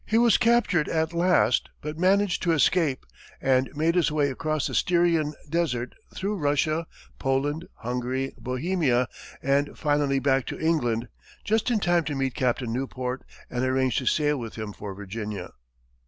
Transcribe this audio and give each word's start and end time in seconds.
He 0.07 0.17
was 0.17 0.39
captured, 0.39 0.89
at 0.89 1.13
last, 1.13 1.69
but 1.79 1.95
managed 1.95 2.41
to 2.41 2.53
escape, 2.53 3.05
and 3.39 3.69
made 3.75 3.93
his 3.93 4.11
way 4.11 4.31
across 4.31 4.65
the 4.65 4.73
Styrian 4.73 5.35
desert, 5.47 5.93
through 6.15 6.37
Russia, 6.37 6.87
Poland, 7.19 7.67
Hungary, 7.75 8.33
Bohemia, 8.39 9.07
and 9.43 9.77
finally 9.77 10.17
back 10.17 10.47
to 10.47 10.59
England, 10.59 11.07
just 11.43 11.69
in 11.69 11.79
time 11.79 12.03
to 12.05 12.15
meet 12.15 12.33
Captain 12.33 12.73
Newport, 12.73 13.23
and 13.47 13.63
arrange 13.63 13.97
to 13.97 14.07
sail 14.07 14.39
with 14.39 14.55
him 14.55 14.73
for 14.73 14.95
Virginia. 14.95 15.51